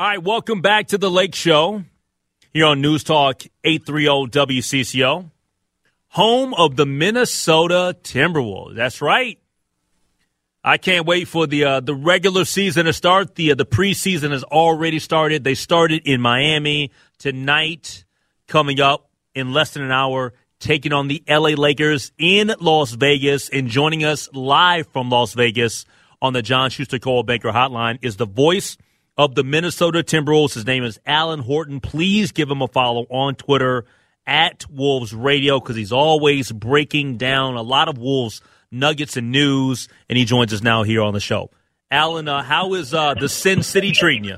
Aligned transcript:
All 0.00 0.06
right, 0.06 0.22
welcome 0.22 0.62
back 0.62 0.86
to 0.86 0.96
the 0.96 1.10
Lake 1.10 1.34
Show 1.34 1.84
here 2.54 2.64
on 2.64 2.80
News 2.80 3.04
Talk 3.04 3.42
830 3.64 4.30
WCCO. 4.30 5.30
Home 6.08 6.54
of 6.54 6.76
the 6.76 6.86
Minnesota 6.86 7.94
Timberwolves. 8.02 8.76
That's 8.76 9.02
right. 9.02 9.38
I 10.64 10.78
can't 10.78 11.04
wait 11.04 11.28
for 11.28 11.46
the 11.46 11.64
uh, 11.64 11.80
the 11.80 11.94
regular 11.94 12.46
season 12.46 12.86
to 12.86 12.94
start. 12.94 13.34
The 13.34 13.52
uh, 13.52 13.56
the 13.56 13.66
preseason 13.66 14.30
has 14.30 14.42
already 14.42 15.00
started. 15.00 15.44
They 15.44 15.54
started 15.54 16.00
in 16.06 16.22
Miami 16.22 16.92
tonight. 17.18 18.06
Coming 18.46 18.80
up 18.80 19.10
in 19.34 19.52
less 19.52 19.74
than 19.74 19.82
an 19.82 19.92
hour, 19.92 20.32
taking 20.60 20.94
on 20.94 21.08
the 21.08 21.22
LA 21.28 21.50
Lakers 21.50 22.10
in 22.16 22.54
Las 22.58 22.92
Vegas. 22.92 23.50
And 23.50 23.68
joining 23.68 24.02
us 24.04 24.30
live 24.32 24.86
from 24.94 25.10
Las 25.10 25.34
Vegas 25.34 25.84
on 26.22 26.32
the 26.32 26.40
John 26.40 26.70
Schuster 26.70 26.98
Coldwell 26.98 27.24
Banker 27.24 27.50
Hotline 27.50 27.98
is 28.00 28.16
the 28.16 28.24
voice 28.24 28.78
of 29.20 29.34
the 29.34 29.44
Minnesota 29.44 30.02
Timberwolves. 30.02 30.54
His 30.54 30.64
name 30.64 30.82
is 30.82 30.98
Alan 31.04 31.40
Horton. 31.40 31.80
Please 31.80 32.32
give 32.32 32.50
him 32.50 32.62
a 32.62 32.68
follow 32.68 33.04
on 33.10 33.34
Twitter 33.34 33.84
at 34.26 34.64
Wolves 34.70 35.12
Radio 35.12 35.60
because 35.60 35.76
he's 35.76 35.92
always 35.92 36.50
breaking 36.50 37.18
down 37.18 37.56
a 37.56 37.62
lot 37.62 37.88
of 37.88 37.98
Wolves 37.98 38.40
nuggets 38.70 39.18
and 39.18 39.30
news, 39.30 39.88
and 40.08 40.16
he 40.16 40.24
joins 40.24 40.54
us 40.54 40.62
now 40.62 40.84
here 40.84 41.02
on 41.02 41.12
the 41.12 41.20
show. 41.20 41.50
Alan, 41.90 42.28
uh, 42.28 42.42
how 42.42 42.72
is 42.72 42.94
uh, 42.94 43.12
the 43.12 43.28
Sin 43.28 43.62
City 43.62 43.92
treating 43.92 44.24
you? 44.24 44.36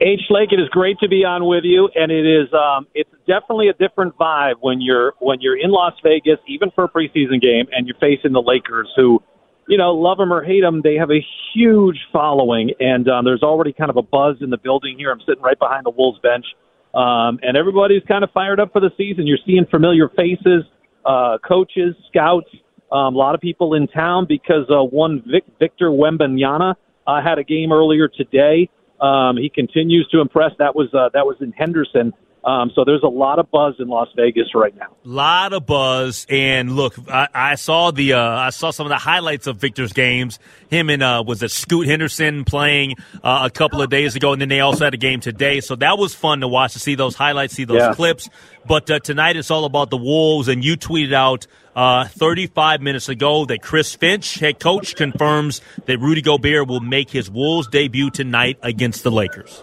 H 0.00 0.22
Lake, 0.28 0.48
it 0.50 0.58
is 0.58 0.68
great 0.70 0.98
to 0.98 1.08
be 1.08 1.24
on 1.24 1.44
with 1.44 1.62
you, 1.62 1.88
and 1.94 2.10
it 2.10 2.26
is 2.26 2.52
um, 2.52 2.88
it's 2.94 3.10
definitely 3.28 3.68
a 3.68 3.74
different 3.74 4.16
vibe 4.18 4.54
when 4.60 4.80
you're 4.80 5.12
when 5.20 5.40
you're 5.40 5.56
in 5.56 5.70
Las 5.70 5.94
Vegas, 6.02 6.40
even 6.48 6.72
for 6.72 6.82
a 6.82 6.88
preseason 6.88 7.40
game, 7.40 7.66
and 7.70 7.86
you're 7.86 7.98
facing 8.00 8.32
the 8.32 8.42
Lakers, 8.42 8.92
who, 8.96 9.22
you 9.68 9.76
know, 9.76 9.92
love 9.92 10.18
them 10.18 10.32
or 10.32 10.42
hate 10.42 10.62
them, 10.62 10.80
they 10.82 10.94
have 10.94 11.10
a 11.10 11.24
huge 11.54 11.98
following, 12.12 12.72
and 12.80 13.08
um, 13.08 13.24
there's 13.24 13.42
already 13.42 13.72
kind 13.72 13.90
of 13.90 13.96
a 13.96 14.02
buzz 14.02 14.36
in 14.40 14.50
the 14.50 14.56
building 14.56 14.96
here. 14.98 15.10
I'm 15.12 15.20
sitting 15.20 15.42
right 15.42 15.58
behind 15.58 15.84
the 15.86 15.90
Wolves 15.90 16.18
bench, 16.20 16.46
um, 16.94 17.38
and 17.42 17.56
everybody's 17.56 18.02
kind 18.08 18.24
of 18.24 18.30
fired 18.32 18.60
up 18.60 18.72
for 18.72 18.80
the 18.80 18.90
season. 18.96 19.26
You're 19.26 19.38
seeing 19.46 19.66
familiar 19.70 20.08
faces, 20.08 20.64
uh, 21.04 21.38
coaches, 21.46 21.94
scouts, 22.08 22.48
um, 22.90 23.14
a 23.14 23.18
lot 23.18 23.34
of 23.34 23.40
people 23.40 23.74
in 23.74 23.86
town 23.86 24.26
because 24.26 24.64
uh, 24.70 24.82
one 24.82 25.22
Vic, 25.30 25.44
Victor 25.58 25.90
Wembanyama 25.90 26.74
uh, 27.06 27.22
had 27.22 27.38
a 27.38 27.44
game 27.44 27.70
earlier 27.70 28.08
today. 28.08 28.70
Um, 29.00 29.36
he 29.36 29.50
continues 29.54 30.08
to 30.12 30.20
impress. 30.20 30.52
That 30.58 30.74
was 30.74 30.88
uh, 30.94 31.10
that 31.12 31.26
was 31.26 31.36
in 31.40 31.52
Henderson. 31.52 32.12
Um, 32.48 32.70
so 32.74 32.82
there's 32.82 33.02
a 33.02 33.08
lot 33.08 33.38
of 33.38 33.50
buzz 33.50 33.74
in 33.78 33.88
Las 33.88 34.08
Vegas 34.16 34.54
right 34.54 34.74
now. 34.74 34.86
A 35.04 35.08
Lot 35.08 35.52
of 35.52 35.66
buzz, 35.66 36.26
and 36.30 36.72
look, 36.76 36.94
I, 37.06 37.28
I 37.34 37.54
saw 37.56 37.90
the 37.90 38.14
uh, 38.14 38.20
I 38.20 38.48
saw 38.50 38.70
some 38.70 38.86
of 38.86 38.88
the 38.90 38.96
highlights 38.96 39.46
of 39.46 39.58
Victor's 39.58 39.92
games. 39.92 40.38
Him 40.70 40.88
and 40.88 41.02
uh, 41.02 41.22
was 41.26 41.42
it 41.42 41.50
Scoot 41.50 41.86
Henderson 41.86 42.46
playing 42.46 42.94
uh, 43.22 43.42
a 43.44 43.50
couple 43.50 43.82
of 43.82 43.90
days 43.90 44.16
ago, 44.16 44.32
and 44.32 44.40
then 44.40 44.48
they 44.48 44.60
also 44.60 44.84
had 44.84 44.94
a 44.94 44.98
game 44.98 45.20
today. 45.20 45.60
So 45.60 45.76
that 45.76 45.98
was 45.98 46.14
fun 46.14 46.40
to 46.40 46.48
watch 46.48 46.72
to 46.72 46.78
see 46.78 46.94
those 46.94 47.14
highlights, 47.16 47.52
see 47.52 47.64
those 47.64 47.76
Yeah. 47.82 47.92
clips. 47.94 48.30
But 48.66 48.90
uh, 48.90 48.98
tonight 49.00 49.36
it's 49.36 49.50
all 49.50 49.66
about 49.66 49.90
the 49.90 49.98
Wolves, 49.98 50.48
and 50.48 50.64
you 50.64 50.76
tweeted 50.78 51.12
out 51.12 51.46
uh, 51.76 52.06
35 52.08 52.80
minutes 52.80 53.10
ago 53.10 53.44
that 53.44 53.60
Chris 53.62 53.94
Finch, 53.94 54.36
head 54.36 54.58
coach, 54.58 54.96
confirms 54.96 55.60
that 55.84 55.98
Rudy 55.98 56.22
Gobert 56.22 56.66
will 56.66 56.80
make 56.80 57.10
his 57.10 57.30
Wolves 57.30 57.68
debut 57.68 58.10
tonight 58.10 58.58
against 58.62 59.02
the 59.04 59.10
Lakers. 59.10 59.62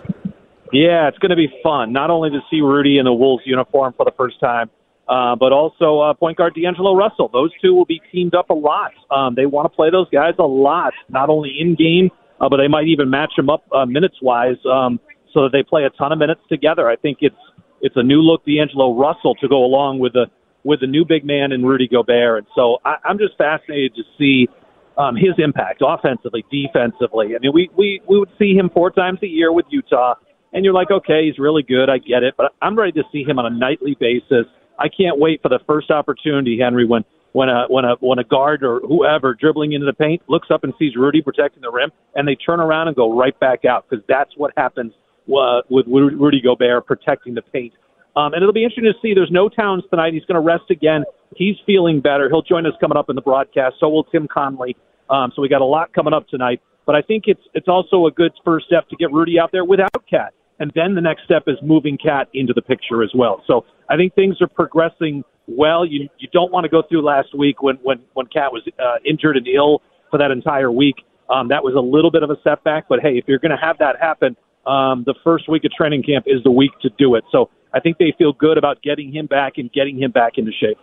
Yeah, 0.75 1.07
it's 1.07 1.17
going 1.19 1.29
to 1.29 1.37
be 1.37 1.47
fun. 1.63 1.93
Not 1.93 2.09
only 2.09 2.29
to 2.31 2.39
see 2.51 2.59
Rudy 2.59 2.97
in 2.97 3.05
the 3.05 3.13
Wolves 3.13 3.43
uniform 3.45 3.93
for 3.95 4.03
the 4.03 4.11
first 4.17 4.41
time, 4.41 4.69
uh, 5.07 5.33
but 5.35 5.53
also 5.53 6.01
uh, 6.01 6.13
point 6.13 6.37
guard 6.37 6.53
D'Angelo 6.53 6.97
Russell. 6.97 7.29
Those 7.31 7.51
two 7.61 7.73
will 7.73 7.85
be 7.85 8.01
teamed 8.11 8.35
up 8.35 8.49
a 8.49 8.53
lot. 8.53 8.91
Um, 9.09 9.35
they 9.35 9.45
want 9.45 9.71
to 9.71 9.73
play 9.73 9.89
those 9.89 10.09
guys 10.09 10.33
a 10.37 10.43
lot, 10.43 10.93
not 11.07 11.29
only 11.29 11.55
in 11.57 11.75
game, 11.75 12.09
uh, 12.41 12.49
but 12.49 12.57
they 12.57 12.67
might 12.67 12.87
even 12.87 13.09
match 13.09 13.31
them 13.37 13.49
up 13.49 13.63
uh, 13.71 13.85
minutes 13.85 14.17
wise, 14.21 14.57
um, 14.69 14.99
so 15.33 15.43
that 15.43 15.51
they 15.53 15.63
play 15.63 15.85
a 15.85 15.89
ton 15.91 16.11
of 16.11 16.19
minutes 16.19 16.41
together. 16.49 16.89
I 16.89 16.97
think 16.97 17.19
it's 17.21 17.35
it's 17.79 17.95
a 17.95 18.03
new 18.03 18.19
look 18.19 18.43
D'Angelo 18.45 18.99
Russell 18.99 19.35
to 19.35 19.47
go 19.47 19.63
along 19.63 19.99
with 19.99 20.11
the 20.11 20.25
with 20.65 20.81
the 20.81 20.87
new 20.87 21.05
big 21.05 21.23
man 21.23 21.53
and 21.53 21.65
Rudy 21.65 21.87
Gobert, 21.87 22.39
and 22.39 22.47
so 22.53 22.79
I, 22.83 22.95
I'm 23.05 23.17
just 23.17 23.37
fascinated 23.37 23.95
to 23.95 24.03
see 24.17 24.49
um, 24.97 25.15
his 25.15 25.35
impact 25.37 25.81
offensively, 25.85 26.43
defensively. 26.51 27.35
I 27.35 27.39
mean, 27.39 27.51
we, 27.53 27.69
we, 27.77 28.01
we 28.07 28.19
would 28.19 28.31
see 28.39 28.53
him 28.53 28.69
four 28.73 28.91
times 28.91 29.19
a 29.23 29.27
year 29.27 29.51
with 29.51 29.65
Utah, 29.69 30.15
and 30.55 30.63
you're 30.63 30.73
like, 30.73 30.89
okay, 30.89 31.25
he's 31.25 31.38
really 31.38 31.63
good. 31.63 31.89
I 31.89 31.97
get 31.97 32.23
it. 32.23 32.33
But 32.38 32.53
I'm 32.61 32.79
ready 32.79 32.93
to 32.93 33.03
see 33.11 33.23
him 33.23 33.38
on 33.38 33.45
a 33.45 33.49
nightly 33.49 33.95
basis. 33.99 34.47
I 34.79 34.88
can't 34.88 35.19
wait 35.19 35.41
for 35.41 35.49
the 35.49 35.59
first 35.67 35.91
opportunity, 35.91 36.57
Henry, 36.57 36.85
when, 36.88 37.03
when, 37.33 37.49
a, 37.49 37.66
when, 37.67 37.83
a, 37.83 37.95
when 37.99 38.19
a 38.19 38.23
guard 38.23 38.63
or 38.63 38.79
whoever 38.79 39.33
dribbling 39.33 39.73
into 39.73 39.85
the 39.85 39.93
paint 39.93 40.21
looks 40.29 40.47
up 40.49 40.63
and 40.63 40.73
sees 40.79 40.95
Rudy 40.95 41.21
protecting 41.21 41.61
the 41.61 41.69
rim, 41.69 41.91
and 42.16 42.25
they 42.25 42.35
turn 42.35 42.61
around 42.61 42.88
and 42.88 42.95
go 42.95 43.16
right 43.17 43.38
back 43.38 43.66
out 43.66 43.85
because 43.89 44.03
that's 44.07 44.31
what 44.38 44.53
happens 44.55 44.93
uh, 45.27 45.59
with 45.69 45.88
Ru- 45.88 46.17
Rudy 46.17 46.41
Gobert 46.41 46.85
protecting 46.85 47.35
the 47.35 47.41
paint. 47.41 47.73
Um, 48.16 48.33
and 48.33 48.41
it'll 48.41 48.53
be 48.53 48.63
interesting 48.63 48.85
to 48.85 48.93
see. 49.01 49.13
There's 49.13 49.31
no 49.31 49.49
Towns 49.49 49.83
tonight. 49.89 50.13
He's 50.13 50.23
going 50.23 50.41
to 50.41 50.45
rest 50.45 50.72
again. 50.72 51.03
He's 51.35 51.57
feeling 51.66 51.99
better. 51.99 52.29
He'll 52.29 52.41
join 52.41 52.66
us 52.66 52.72
coming 52.79 52.97
up 52.97 53.09
in 53.09 53.17
the 53.17 53.22
broadcast. 53.22 53.75
So 53.81 53.89
will 53.89 54.05
Tim 54.05 54.25
Connelly. 54.33 54.77
Um, 55.09 55.33
so 55.35 55.41
we 55.41 55.49
got 55.49 55.59
a 55.59 55.66
lot 55.66 55.91
coming 55.93 56.13
up 56.13 56.29
tonight. 56.29 56.61
But 56.85 56.95
I 56.95 57.01
think 57.01 57.23
it's 57.27 57.41
it's 57.53 57.67
also 57.67 58.05
a 58.05 58.11
good 58.11 58.31
first 58.45 58.67
step 58.67 58.87
to 58.89 58.95
get 58.95 59.11
Rudy 59.11 59.37
out 59.37 59.51
there 59.51 59.66
without 59.66 59.91
KAT. 60.09 60.33
And 60.59 60.71
then 60.75 60.95
the 60.95 61.01
next 61.01 61.25
step 61.25 61.43
is 61.47 61.57
moving 61.61 61.97
KAT 61.97 62.29
into 62.33 62.53
the 62.53 62.61
picture 62.61 63.03
as 63.03 63.11
well. 63.13 63.43
So 63.45 63.66
I 63.89 63.97
think 63.97 64.16
things 64.16 64.41
are 64.41 64.47
progressing 64.47 65.23
well. 65.47 65.85
You 65.85 66.09
you 66.17 66.27
don't 66.31 66.51
want 66.51 66.63
to 66.63 66.69
go 66.69 66.81
through 66.88 67.03
last 67.03 67.38
week 67.38 67.61
when 67.61 67.75
when 67.83 68.01
when 68.13 68.27
KAT 68.27 68.51
was 68.51 68.63
uh, 68.79 68.97
injured 69.05 69.38
and 69.38 69.47
ill 69.47 69.81
for 70.09 70.17
that 70.17 70.31
entire 70.31 70.71
week. 70.71 70.95
Um, 71.29 71.49
that 71.49 71.63
was 71.63 71.73
a 71.75 71.81
little 71.81 72.11
bit 72.11 72.23
of 72.23 72.29
a 72.29 72.38
setback. 72.43 72.88
But 72.88 72.99
hey, 73.01 73.17
if 73.17 73.25
you're 73.27 73.39
going 73.39 73.51
to 73.51 73.57
have 73.57 73.77
that 73.79 73.95
happen, 73.99 74.38
um, 74.66 75.03
the 75.05 75.16
first 75.23 75.49
week 75.49 75.63
of 75.66 75.71
training 75.71 76.03
camp 76.03 76.25
is 76.27 76.43
the 76.43 76.51
week 76.51 76.72
to 76.81 76.89
do 76.97 77.16
it. 77.16 77.23
So 77.31 77.49
I 77.73 77.79
think 77.79 77.97
they 77.97 78.13
feel 78.17 78.33
good 78.33 78.57
about 78.57 78.81
getting 78.81 79.13
him 79.13 79.25
back 79.25 79.53
and 79.57 79.72
getting 79.72 80.01
him 80.01 80.11
back 80.11 80.33
into 80.37 80.51
shape. 80.51 80.77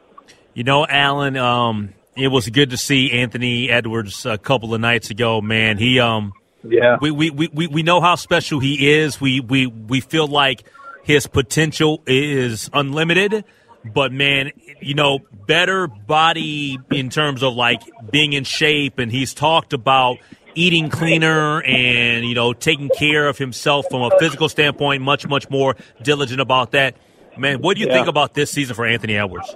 You 0.55 0.65
know, 0.65 0.87
Alan, 0.87 1.37
um, 1.37 1.95
it 2.15 2.29
was 2.29 2.49
good 2.51 2.71
to 2.71 2.77
see 2.77 3.11
Anthony 3.11 3.71
Edwards 3.71 4.27
a 4.27 4.37
couple 4.37 4.75
of 4.75 4.81
nights 4.81 5.11
ago. 5.11 5.41
Man, 5.41 5.79
he 5.79 5.99
um, 5.99 6.33
Yeah. 6.65 6.99
we 7.01 7.11
we, 7.11 7.31
we, 7.31 7.49
we 7.53 7.67
we 7.67 7.83
know 7.83 8.01
how 8.01 8.15
special 8.15 8.61
he 8.61 8.91
is. 8.91 9.21
We 9.21 9.41
we 9.41 9.67
we 9.67 10.01
feel 10.01 10.27
like 10.27 10.65
his 11.03 11.27
potential 11.27 12.03
is 12.07 12.71
unlimited. 12.73 13.45
But 13.85 14.13
man, 14.13 14.53
you 14.81 14.95
know, 14.95 15.19
better 15.47 15.89
body 15.89 16.79
in 16.93 17.11
terms 17.11 17.43
of 17.43 17.55
like 17.55 17.83
being 18.13 18.33
in 18.33 18.45
shape, 18.45 18.99
and 19.01 19.11
he's 19.11 19.35
talked 19.35 19.73
about 19.73 20.19
eating 20.55 20.89
cleaner 20.89 21.63
and 21.63 22.25
you 22.25 22.35
know 22.37 22.53
taking 22.53 22.91
care 22.97 23.27
of 23.27 23.39
himself 23.39 23.87
from 23.91 24.03
a 24.03 24.11
physical 24.21 24.49
standpoint. 24.49 25.03
Much 25.03 25.27
much 25.27 25.51
more 25.51 25.75
diligent 26.01 26.41
about 26.41 26.71
that. 26.73 26.95
Man, 27.37 27.61
what 27.61 27.75
do 27.77 27.81
you 27.83 27.89
Yeah. 27.89 27.95
think 27.95 28.07
about 28.07 28.35
this 28.35 28.53
season 28.53 28.77
for 28.77 28.87
Anthony 28.87 29.17
Edwards? 29.17 29.53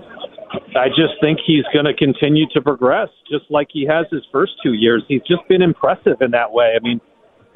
I 0.77 0.89
just 0.89 1.21
think 1.21 1.39
he's 1.47 1.65
going 1.73 1.85
to 1.87 1.95
continue 1.95 2.47
to 2.55 2.61
progress, 2.61 3.09
just 3.31 3.45
like 3.51 3.69
he 3.73 3.87
has 3.87 4.07
his 4.11 4.23
first 4.33 4.53
two 4.63 4.73
years. 4.73 5.03
He's 5.09 5.23
just 5.23 5.47
been 5.49 5.63
impressive 5.63 6.21
in 6.21 6.31
that 6.33 6.53
way. 6.53 6.73
I 6.77 6.83
mean, 6.83 7.01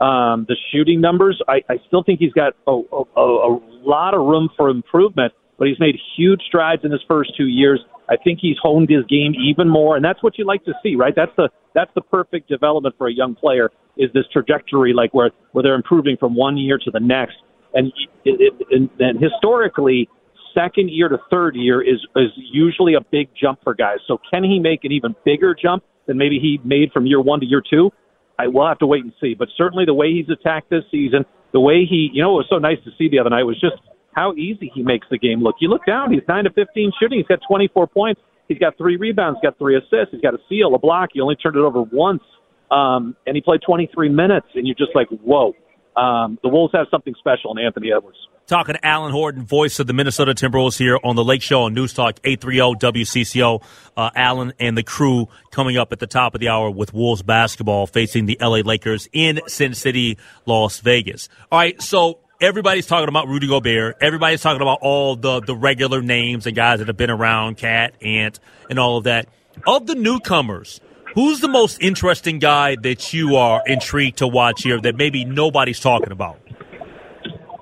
um, 0.00 0.46
the 0.48 0.56
shooting 0.72 1.00
numbers, 1.00 1.40
I, 1.46 1.62
I 1.68 1.76
still 1.86 2.02
think 2.02 2.20
he's 2.20 2.32
got 2.32 2.54
a, 2.66 2.72
a, 2.72 3.20
a 3.20 3.60
lot 3.84 4.14
of 4.14 4.20
room 4.26 4.48
for 4.56 4.68
improvement, 4.68 5.34
but 5.58 5.68
he's 5.68 5.78
made 5.78 5.96
huge 6.16 6.40
strides 6.48 6.84
in 6.84 6.90
his 6.90 7.02
first 7.06 7.32
two 7.36 7.46
years. 7.46 7.80
I 8.08 8.16
think 8.16 8.38
he's 8.40 8.56
honed 8.60 8.88
his 8.88 9.04
game 9.06 9.34
even 9.34 9.68
more, 9.68 9.94
and 9.96 10.04
that's 10.04 10.22
what 10.22 10.38
you 10.38 10.44
like 10.44 10.64
to 10.64 10.72
see, 10.82 10.96
right? 10.96 11.14
That's 11.14 11.32
the 11.36 11.48
that's 11.74 11.90
the 11.94 12.00
perfect 12.00 12.48
development 12.48 12.96
for 12.98 13.06
a 13.06 13.12
young 13.12 13.36
player 13.36 13.70
is 13.96 14.10
this 14.12 14.24
trajectory, 14.32 14.92
like 14.92 15.14
where 15.14 15.30
where 15.52 15.62
they're 15.62 15.76
improving 15.76 16.16
from 16.18 16.34
one 16.34 16.56
year 16.56 16.78
to 16.78 16.90
the 16.90 16.98
next. 16.98 17.36
And 17.72 17.92
and, 18.24 18.90
and 18.98 19.20
historically, 19.22 20.08
second 20.54 20.90
year 20.90 21.08
to 21.08 21.18
third 21.30 21.56
year 21.56 21.82
is 21.82 21.98
is 22.16 22.30
usually 22.36 22.94
a 22.94 23.00
big 23.00 23.28
jump 23.40 23.60
for 23.62 23.74
guys. 23.74 23.98
So 24.06 24.18
can 24.32 24.44
he 24.44 24.58
make 24.58 24.84
an 24.84 24.92
even 24.92 25.14
bigger 25.24 25.54
jump 25.60 25.84
than 26.06 26.18
maybe 26.18 26.38
he 26.38 26.58
made 26.64 26.92
from 26.92 27.06
year 27.06 27.20
one 27.20 27.40
to 27.40 27.46
year 27.46 27.62
two? 27.68 27.90
I 28.38 28.46
will 28.48 28.66
have 28.66 28.78
to 28.78 28.86
wait 28.86 29.04
and 29.04 29.12
see. 29.20 29.34
But 29.38 29.48
certainly 29.56 29.84
the 29.84 29.94
way 29.94 30.12
he's 30.12 30.28
attacked 30.30 30.70
this 30.70 30.84
season, 30.90 31.24
the 31.52 31.60
way 31.60 31.84
he, 31.88 32.10
you 32.12 32.22
know, 32.22 32.32
what 32.32 32.38
was 32.38 32.46
so 32.48 32.58
nice 32.58 32.78
to 32.84 32.90
see 32.96 33.08
the 33.08 33.18
other 33.18 33.30
night 33.30 33.44
was 33.44 33.60
just 33.60 33.76
how 34.14 34.32
easy 34.34 34.70
he 34.74 34.82
makes 34.82 35.06
the 35.10 35.18
game 35.18 35.42
look. 35.42 35.56
You 35.60 35.68
look 35.68 35.86
down, 35.86 36.12
he's 36.12 36.22
nine 36.26 36.44
to 36.44 36.50
fifteen 36.50 36.90
shooting. 37.00 37.18
He's 37.18 37.26
got 37.26 37.40
twenty 37.46 37.68
four 37.72 37.86
points. 37.86 38.20
He's 38.48 38.58
got 38.58 38.76
three 38.78 38.96
rebounds, 38.96 39.38
got 39.42 39.58
three 39.58 39.76
assists. 39.76 40.10
He's 40.10 40.20
got 40.20 40.34
a 40.34 40.38
steal, 40.46 40.74
a 40.74 40.78
block. 40.78 41.10
He 41.12 41.20
only 41.20 41.36
turned 41.36 41.56
it 41.56 41.60
over 41.60 41.82
once, 41.82 42.22
um, 42.70 43.14
and 43.26 43.36
he 43.36 43.42
played 43.42 43.60
twenty 43.64 43.88
three 43.94 44.08
minutes. 44.08 44.46
And 44.54 44.66
you're 44.66 44.74
just 44.76 44.94
like, 44.94 45.08
whoa. 45.08 45.54
Um, 45.96 46.38
the 46.42 46.48
Wolves 46.48 46.72
have 46.74 46.86
something 46.90 47.14
special 47.18 47.56
in 47.56 47.64
Anthony 47.64 47.92
Edwards. 47.92 48.18
Talking 48.46 48.74
to 48.74 48.84
Alan 48.84 49.12
Horton, 49.12 49.44
voice 49.44 49.78
of 49.78 49.86
the 49.86 49.92
Minnesota 49.92 50.34
Timberwolves 50.34 50.76
here 50.76 50.98
on 51.04 51.14
the 51.14 51.22
Lake 51.22 51.42
Show 51.42 51.62
on 51.62 51.74
News 51.74 51.92
Talk 51.92 52.18
830 52.24 53.02
WCCO. 53.04 53.62
Uh, 53.96 54.10
Alan 54.16 54.52
and 54.58 54.76
the 54.76 54.82
crew 54.82 55.28
coming 55.52 55.76
up 55.76 55.92
at 55.92 56.00
the 56.00 56.06
top 56.08 56.34
of 56.34 56.40
the 56.40 56.48
hour 56.48 56.68
with 56.68 56.92
Wolves 56.92 57.22
basketball 57.22 57.86
facing 57.86 58.26
the 58.26 58.36
LA 58.40 58.58
Lakers 58.58 59.08
in 59.12 59.40
Sin 59.46 59.74
City, 59.74 60.18
Las 60.46 60.80
Vegas. 60.80 61.28
All 61.52 61.60
right, 61.60 61.80
so 61.80 62.18
everybody's 62.40 62.86
talking 62.86 63.08
about 63.08 63.28
Rudy 63.28 63.46
Gobert. 63.46 63.98
Everybody's 64.00 64.40
talking 64.40 64.62
about 64.62 64.78
all 64.82 65.14
the, 65.14 65.40
the 65.40 65.54
regular 65.54 66.02
names 66.02 66.46
and 66.46 66.56
guys 66.56 66.80
that 66.80 66.88
have 66.88 66.96
been 66.96 67.10
around, 67.10 67.56
KAT, 67.58 67.94
Ant, 68.02 68.40
and 68.68 68.80
all 68.80 68.96
of 68.96 69.04
that. 69.04 69.28
Of 69.66 69.86
the 69.86 69.94
newcomers, 69.94 70.80
who's 71.14 71.40
the 71.40 71.48
most 71.48 71.82
interesting 71.82 72.38
guy 72.38 72.76
that 72.76 73.12
you 73.12 73.36
are 73.36 73.62
intrigued 73.66 74.18
to 74.18 74.28
watch 74.28 74.62
here 74.62 74.80
that 74.80 74.96
maybe 74.96 75.24
nobody's 75.24 75.80
talking 75.80 76.12
about? 76.12 76.38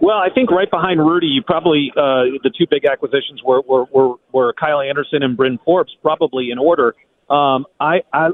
Well, 0.00 0.18
I 0.18 0.28
think 0.32 0.50
right 0.50 0.70
behind 0.70 1.00
Rudy, 1.00 1.26
you 1.26 1.42
probably 1.42 1.92
uh, 1.96 2.40
the 2.42 2.50
two 2.56 2.66
big 2.70 2.84
acquisitions 2.84 3.42
were 3.44 3.60
were, 3.62 3.84
were 3.92 4.14
were 4.32 4.52
Kyle 4.52 4.80
Anderson 4.80 5.22
and 5.22 5.36
Bryn 5.36 5.58
Forbes, 5.64 5.94
probably 6.02 6.50
in 6.50 6.58
order. 6.58 6.94
Um, 7.28 7.66
I, 7.80 7.98
I 8.12 8.30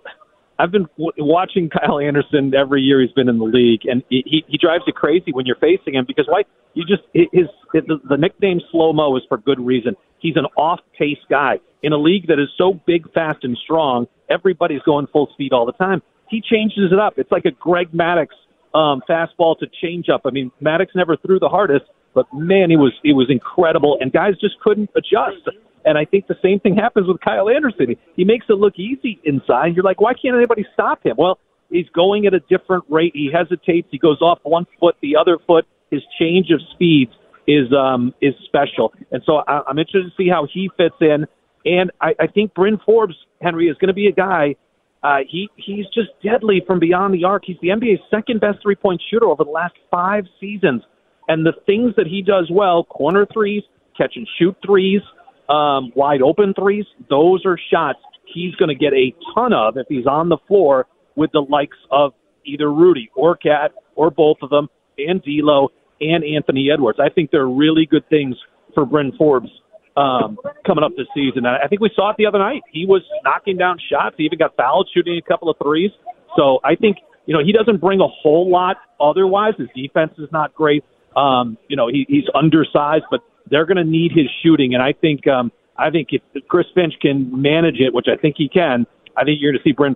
I've 0.58 0.70
been 0.70 0.86
w- 0.98 1.12
watching 1.18 1.70
Kyle 1.70 1.98
Anderson 1.98 2.54
every 2.54 2.82
year 2.82 3.00
he's 3.00 3.12
been 3.12 3.28
in 3.28 3.38
the 3.38 3.44
league, 3.44 3.80
and 3.86 4.02
he 4.08 4.44
he 4.46 4.58
drives 4.58 4.84
you 4.86 4.92
crazy 4.92 5.32
when 5.32 5.46
you're 5.46 5.56
facing 5.56 5.94
him 5.94 6.04
because 6.06 6.26
why? 6.28 6.42
You 6.74 6.84
just 6.84 7.02
his, 7.12 7.26
his 7.32 7.46
the, 7.72 7.98
the 8.08 8.16
nickname 8.16 8.60
slow 8.70 8.92
mo 8.92 9.16
is 9.16 9.22
for 9.28 9.38
good 9.38 9.58
reason. 9.58 9.96
He's 10.24 10.36
an 10.36 10.46
off 10.56 10.80
pace 10.98 11.18
guy 11.28 11.60
in 11.82 11.92
a 11.92 11.98
league 11.98 12.28
that 12.28 12.40
is 12.40 12.48
so 12.56 12.80
big, 12.86 13.12
fast, 13.12 13.44
and 13.44 13.58
strong. 13.62 14.06
Everybody's 14.30 14.80
going 14.86 15.06
full 15.12 15.28
speed 15.34 15.52
all 15.52 15.66
the 15.66 15.72
time. 15.72 16.00
He 16.30 16.40
changes 16.40 16.90
it 16.90 16.98
up. 16.98 17.18
It's 17.18 17.30
like 17.30 17.44
a 17.44 17.50
Greg 17.50 17.92
Maddux 17.92 18.28
um, 18.72 19.02
fastball 19.06 19.58
to 19.58 19.66
change 19.82 20.06
up. 20.08 20.22
I 20.24 20.30
mean, 20.30 20.50
Maddox 20.62 20.92
never 20.94 21.18
threw 21.18 21.38
the 21.38 21.50
hardest, 21.50 21.84
but 22.14 22.24
man, 22.32 22.70
he 22.70 22.78
was 22.78 22.92
he 23.02 23.12
was 23.12 23.26
incredible, 23.28 23.98
and 24.00 24.10
guys 24.10 24.32
just 24.40 24.58
couldn't 24.60 24.88
adjust. 24.96 25.46
And 25.84 25.98
I 25.98 26.06
think 26.06 26.26
the 26.26 26.38
same 26.42 26.58
thing 26.58 26.74
happens 26.74 27.06
with 27.06 27.20
Kyle 27.20 27.50
Anderson. 27.50 27.94
He 28.16 28.24
makes 28.24 28.46
it 28.48 28.54
look 28.54 28.78
easy 28.78 29.20
inside. 29.24 29.74
You're 29.76 29.84
like, 29.84 30.00
why 30.00 30.14
can't 30.14 30.34
anybody 30.34 30.64
stop 30.72 31.04
him? 31.04 31.16
Well, 31.18 31.38
he's 31.68 31.90
going 31.94 32.24
at 32.24 32.32
a 32.32 32.40
different 32.40 32.84
rate. 32.88 33.12
He 33.14 33.30
hesitates. 33.30 33.88
He 33.90 33.98
goes 33.98 34.22
off 34.22 34.38
one 34.42 34.64
foot, 34.80 34.96
the 35.02 35.16
other 35.16 35.36
foot. 35.46 35.66
His 35.90 36.00
change 36.18 36.46
of 36.50 36.60
speeds 36.72 37.12
is 37.46 37.72
um, 37.72 38.14
is 38.20 38.34
special, 38.44 38.92
and 39.10 39.22
so 39.26 39.42
I, 39.46 39.62
I'm 39.68 39.78
interested 39.78 40.10
to 40.10 40.16
see 40.16 40.28
how 40.28 40.46
he 40.52 40.70
fits 40.76 40.96
in. 41.00 41.26
And 41.66 41.90
I, 42.00 42.14
I 42.20 42.26
think 42.26 42.52
Bryn 42.52 42.78
Forbes, 42.84 43.14
Henry, 43.40 43.68
is 43.68 43.76
going 43.78 43.88
to 43.88 43.94
be 43.94 44.06
a 44.06 44.12
guy 44.12 44.56
uh, 45.04 45.18
he 45.28 45.50
he's 45.56 45.84
just 45.92 46.08
deadly 46.22 46.62
from 46.66 46.78
beyond 46.80 47.12
the 47.12 47.24
arc. 47.24 47.42
He's 47.44 47.58
the 47.60 47.68
NBA's 47.68 48.00
second 48.10 48.40
best 48.40 48.60
three 48.62 48.74
point 48.74 49.02
shooter 49.10 49.26
over 49.26 49.44
the 49.44 49.50
last 49.50 49.74
five 49.90 50.24
seasons. 50.40 50.82
And 51.28 51.44
the 51.44 51.52
things 51.66 51.94
that 51.96 52.06
he 52.06 52.22
does 52.22 52.50
well, 52.50 52.84
corner 52.84 53.26
threes, 53.30 53.62
catch 53.96 54.12
and 54.16 54.26
shoot 54.38 54.56
threes, 54.64 55.02
um, 55.48 55.92
wide 55.94 56.22
open 56.22 56.54
threes, 56.54 56.86
those 57.10 57.44
are 57.44 57.58
shots 57.70 57.98
he's 58.26 58.54
going 58.54 58.70
to 58.70 58.74
get 58.74 58.94
a 58.94 59.14
ton 59.34 59.52
of 59.52 59.76
if 59.76 59.86
he's 59.88 60.06
on 60.06 60.30
the 60.30 60.38
floor 60.48 60.86
with 61.16 61.30
the 61.32 61.40
likes 61.40 61.76
of 61.90 62.14
either 62.46 62.72
Rudy 62.72 63.10
or 63.14 63.36
KAT 63.36 63.72
or 63.94 64.10
both 64.10 64.38
of 64.42 64.50
them, 64.50 64.68
and 64.98 65.22
D'Lo 65.22 65.68
and 66.00 66.24
Anthony 66.24 66.70
Edwards. 66.72 66.98
I 67.00 67.08
think 67.08 67.30
they're 67.30 67.46
really 67.46 67.86
good 67.86 68.08
things 68.08 68.36
for 68.74 68.84
Bryn 68.84 69.12
Forbes 69.16 69.48
um, 69.96 70.38
coming 70.66 70.84
up 70.84 70.92
this 70.96 71.06
season. 71.14 71.46
I 71.46 71.66
think 71.68 71.80
we 71.80 71.90
saw 71.94 72.10
it 72.10 72.16
the 72.18 72.26
other 72.26 72.38
night. 72.38 72.62
He 72.72 72.86
was 72.86 73.02
knocking 73.24 73.56
down 73.56 73.78
shots. 73.90 74.16
He 74.18 74.24
even 74.24 74.38
got 74.38 74.56
fouled 74.56 74.88
shooting 74.92 75.16
a 75.16 75.22
couple 75.28 75.48
of 75.48 75.56
threes. 75.62 75.90
So 76.36 76.58
I 76.64 76.74
think 76.74 76.98
you 77.26 77.34
know 77.34 77.42
he 77.44 77.52
doesn't 77.52 77.80
bring 77.80 78.00
a 78.00 78.08
whole 78.08 78.50
lot. 78.50 78.76
Otherwise, 79.00 79.54
his 79.58 79.68
defense 79.74 80.12
is 80.18 80.28
not 80.32 80.54
great. 80.54 80.84
Um, 81.16 81.58
you 81.68 81.76
know 81.76 81.88
he, 81.88 82.06
he's 82.08 82.24
undersized, 82.34 83.04
but 83.10 83.20
they're 83.50 83.66
going 83.66 83.76
to 83.76 83.84
need 83.84 84.12
his 84.12 84.26
shooting. 84.42 84.74
And 84.74 84.82
I 84.82 84.92
think 84.92 85.26
um, 85.28 85.52
I 85.76 85.90
think 85.90 86.08
if 86.10 86.22
Chris 86.48 86.66
Finch 86.74 86.94
can 87.00 87.40
manage 87.40 87.76
it, 87.78 87.94
which 87.94 88.06
I 88.12 88.20
think 88.20 88.34
he 88.36 88.48
can, 88.48 88.86
I 89.16 89.24
think 89.24 89.38
you're 89.40 89.52
going 89.52 89.62
to 89.62 89.68
see 89.68 89.72
Bryn 89.72 89.94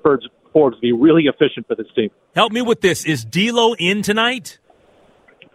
Forbes 0.52 0.76
be 0.80 0.92
really 0.92 1.24
efficient 1.24 1.66
for 1.66 1.74
this 1.74 1.86
team. 1.94 2.10
Help 2.34 2.52
me 2.52 2.62
with 2.62 2.80
this. 2.80 3.04
Is 3.04 3.24
D'Lo 3.24 3.74
in 3.74 4.02
tonight? 4.02 4.58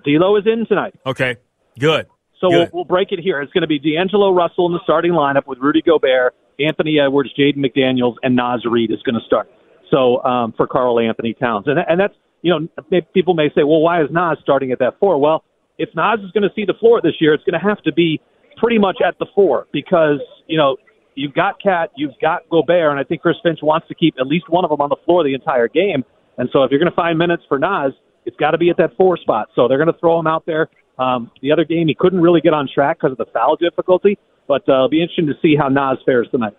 D'Lo 0.03 0.35
is 0.38 0.44
in 0.45 0.65
tonight. 0.67 0.95
Okay, 1.05 1.38
good. 1.79 2.07
So 2.39 2.50
we'll, 2.50 2.67
we'll, 2.73 2.83
break 2.83 3.11
it 3.11 3.19
here. 3.19 3.41
It's 3.41 3.53
going 3.53 3.61
to 3.61 3.67
be 3.67 3.79
D'Angelo 3.79 4.33
Russell 4.33 4.65
in 4.65 4.73
the 4.73 4.81
starting 4.83 5.13
lineup 5.13 5.47
with 5.47 5.59
Rudy 5.59 5.81
Gobert, 5.81 6.35
Anthony 6.59 7.00
Edwards, 7.00 7.29
Jaden 7.39 7.57
McDaniels, 7.57 8.15
and 8.21 8.35
Naz 8.35 8.65
Reid 8.69 8.91
is 8.91 9.01
going 9.03 9.15
to 9.15 9.25
start. 9.25 9.50
So 9.89 10.21
um, 10.23 10.53
for 10.57 10.67
Karl-Anthony 10.67 11.35
Towns, 11.35 11.67
and 11.67 11.79
and 11.79 12.00
that's 12.00 12.15
you 12.41 12.51
know 12.51 13.01
people 13.13 13.33
may 13.33 13.47
say, 13.50 13.63
well, 13.63 13.79
why 13.79 14.01
is 14.01 14.09
Naz 14.11 14.38
starting 14.41 14.71
at 14.71 14.79
that 14.79 15.00
four? 15.00 15.19
Well, 15.19 15.44
if 15.77 15.89
Naz 15.95 16.19
is 16.19 16.31
going 16.31 16.44
to 16.44 16.53
see 16.55 16.65
the 16.65 16.73
floor 16.79 17.00
this 17.01 17.13
year, 17.19 17.33
it's 17.33 17.44
going 17.44 17.59
to 17.59 17.65
have 17.65 17.81
to 17.83 17.94
be 17.94 18.19
pretty 18.57 18.77
much 18.77 18.97
at 19.05 19.17
the 19.19 19.25
four 19.33 19.67
because 19.71 20.19
you 20.47 20.57
know 20.57 20.77
you've 21.15 21.33
got 21.33 21.61
KAT, 21.61 21.91
you've 21.95 22.19
got 22.21 22.41
Gobert, 22.50 22.91
and 22.91 23.00
I 23.00 23.03
think 23.03 23.21
Chris 23.21 23.35
Finch 23.44 23.59
wants 23.61 23.88
to 23.88 23.95
keep 23.95 24.15
at 24.19 24.27
least 24.27 24.50
one 24.50 24.65
of 24.65 24.69
them 24.69 24.81
on 24.81 24.89
the 24.89 24.97
floor 25.05 25.23
the 25.23 25.33
entire 25.33 25.67
game. 25.67 26.03
And 26.38 26.50
so 26.51 26.63
if 26.63 26.71
you're 26.71 26.79
going 26.79 26.91
to 26.91 26.95
find 26.95 27.17
minutes 27.17 27.44
for 27.47 27.59
Naz, 27.59 27.94
it's 28.25 28.38
got 28.38 28.52
to 28.52 28.58
be 28.58 28.70
at 28.70 28.78
that 28.78 28.96
four 28.98 29.18
spot. 29.18 29.50
So 29.56 29.68
they're 29.68 29.78
going 29.78 29.94
to 29.94 30.00
throw 30.00 30.20
him 30.20 30.28
out 30.28 30.46
there. 30.46 30.70
Um, 30.98 31.31
the 31.42 31.52
other 31.52 31.66
game, 31.66 31.88
he 31.88 31.96
couldn't 31.96 32.22
really 32.22 32.42
get 32.42 32.54
on 32.54 32.68
track 32.74 32.98
because 33.00 33.12
of 33.12 33.18
the 33.18 33.31
foul 33.34 33.56
difficulty, 33.56 34.18
but 34.48 34.68
uh, 34.70 34.74
it'll 34.74 34.90
be 34.90 35.02
interesting 35.02 35.28
to 35.28 35.34
see 35.42 35.56
how 35.56 35.68
Naz 35.68 35.98
fares 36.06 36.28
tonight. 36.30 36.56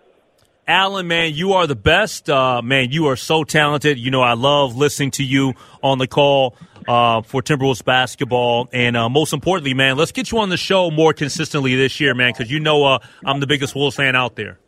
Alan, 0.67 1.07
man, 1.07 1.33
you 1.33 1.53
are 1.53 1.67
the 1.67 1.75
best. 1.75 2.27
Uh, 2.27 2.61
man, 2.63 2.91
you 2.91 3.05
are 3.07 3.15
so 3.15 3.43
talented. 3.43 3.99
You 3.99 4.09
know, 4.09 4.21
I 4.21 4.33
love 4.33 4.75
listening 4.75 5.11
to 5.11 5.23
you 5.23 5.53
on 5.83 5.99
the 5.99 6.07
call 6.07 6.55
uh, 6.87 7.21
for 7.21 7.43
Timberwolves 7.43 7.85
basketball. 7.85 8.67
And 8.73 8.97
uh, 8.97 9.07
most 9.07 9.31
importantly, 9.31 9.75
man, 9.75 9.95
let's 9.95 10.11
get 10.11 10.31
you 10.31 10.39
on 10.39 10.49
the 10.49 10.57
show 10.57 10.89
more 10.89 11.13
consistently 11.13 11.75
this 11.75 11.99
year, 11.99 12.15
man, 12.15 12.33
because 12.33 12.51
you 12.51 12.59
know 12.59 12.83
uh, 12.83 12.99
I'm 13.23 13.39
the 13.39 13.47
biggest 13.47 13.75
Wolves 13.75 13.95
fan 13.95 14.15
out 14.15 14.35
there. 14.35 14.59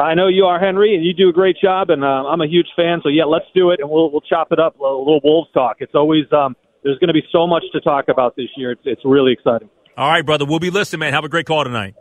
I 0.00 0.14
know 0.14 0.28
you 0.28 0.44
are, 0.44 0.58
Henry, 0.58 0.94
and 0.94 1.04
you 1.04 1.12
do 1.12 1.28
a 1.28 1.32
great 1.32 1.56
job, 1.62 1.90
and 1.90 2.02
uh, 2.02 2.06
I'm 2.06 2.40
a 2.40 2.46
huge 2.46 2.68
fan. 2.74 3.00
So 3.02 3.08
yeah, 3.08 3.24
let's 3.24 3.44
do 3.54 3.70
it, 3.70 3.80
and 3.80 3.90
we'll 3.90 4.10
we'll 4.10 4.22
chop 4.22 4.50
it 4.50 4.58
up 4.58 4.78
a 4.78 4.82
little 4.82 5.20
Wolves 5.22 5.50
talk. 5.52 5.76
It's 5.80 5.94
always 5.94 6.24
um, 6.32 6.56
there's 6.82 6.98
going 6.98 7.08
to 7.08 7.14
be 7.14 7.22
so 7.30 7.46
much 7.46 7.64
to 7.72 7.80
talk 7.80 8.06
about 8.08 8.36
this 8.36 8.48
year. 8.56 8.72
It's, 8.72 8.82
it's 8.84 9.02
really 9.04 9.32
exciting. 9.32 9.68
All 9.96 10.08
right, 10.08 10.24
brother. 10.24 10.44
We'll 10.46 10.58
be 10.58 10.70
listening, 10.70 11.00
man. 11.00 11.12
Have 11.12 11.24
a 11.24 11.28
great 11.28 11.46
call 11.46 11.64
tonight. 11.64 11.94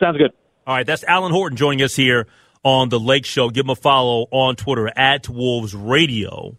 Sounds 0.00 0.16
good. 0.16 0.32
All 0.66 0.74
right. 0.74 0.86
That's 0.86 1.04
Alan 1.04 1.32
Horton 1.32 1.56
joining 1.56 1.82
us 1.82 1.94
here 1.94 2.26
on 2.62 2.88
the 2.88 2.98
Lake 2.98 3.26
Show. 3.26 3.50
Give 3.50 3.66
him 3.66 3.70
a 3.70 3.76
follow 3.76 4.26
on 4.30 4.56
Twitter 4.56 4.90
at 4.96 5.28
Wolves 5.28 5.74
Radio. 5.74 6.56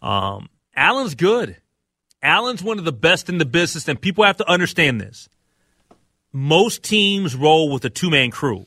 Um, 0.00 0.48
Alan's 0.74 1.14
good. 1.14 1.56
Alan's 2.22 2.62
one 2.62 2.78
of 2.78 2.84
the 2.84 2.92
best 2.92 3.28
in 3.28 3.38
the 3.38 3.44
business, 3.44 3.88
and 3.88 4.00
people 4.00 4.24
have 4.24 4.38
to 4.38 4.48
understand 4.48 5.00
this. 5.00 5.28
Most 6.32 6.82
teams 6.82 7.34
roll 7.36 7.70
with 7.70 7.84
a 7.84 7.90
two 7.90 8.10
man 8.10 8.30
crew. 8.30 8.66